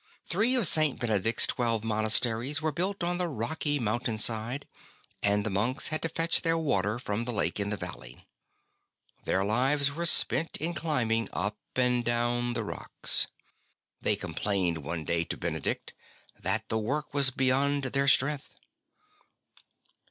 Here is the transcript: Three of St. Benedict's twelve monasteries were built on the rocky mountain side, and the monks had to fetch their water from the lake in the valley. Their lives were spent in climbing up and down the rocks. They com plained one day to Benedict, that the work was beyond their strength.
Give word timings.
Three 0.25 0.55
of 0.55 0.65
St. 0.65 0.99
Benedict's 0.99 1.45
twelve 1.45 1.83
monasteries 1.83 2.59
were 2.59 2.71
built 2.71 3.03
on 3.03 3.19
the 3.19 3.27
rocky 3.27 3.77
mountain 3.77 4.17
side, 4.17 4.67
and 5.21 5.45
the 5.45 5.51
monks 5.51 5.89
had 5.89 6.01
to 6.01 6.09
fetch 6.09 6.41
their 6.41 6.57
water 6.57 6.97
from 6.97 7.25
the 7.25 7.31
lake 7.31 7.59
in 7.59 7.69
the 7.69 7.77
valley. 7.77 8.27
Their 9.25 9.45
lives 9.45 9.91
were 9.91 10.07
spent 10.07 10.57
in 10.57 10.73
climbing 10.73 11.29
up 11.33 11.59
and 11.75 12.03
down 12.03 12.53
the 12.53 12.63
rocks. 12.63 13.27
They 14.01 14.15
com 14.15 14.33
plained 14.33 14.79
one 14.79 15.05
day 15.05 15.23
to 15.25 15.37
Benedict, 15.37 15.93
that 16.39 16.69
the 16.69 16.79
work 16.79 17.13
was 17.13 17.29
beyond 17.29 17.83
their 17.83 18.07
strength. 18.07 18.49